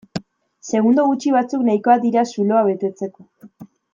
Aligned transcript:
Segundo 0.77 1.03
gutxi 1.09 1.33
batzuk 1.35 1.67
nahikoa 1.69 1.99
dira 2.07 2.25
zuloa 2.37 2.65
betetzeko. 2.73 3.29